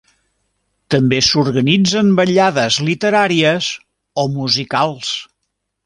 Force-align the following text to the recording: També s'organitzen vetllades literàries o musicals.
També 0.93 1.19
s'organitzen 1.27 2.09
vetllades 2.21 2.79
literàries 2.91 3.71
o 4.25 4.29
musicals. 4.41 5.17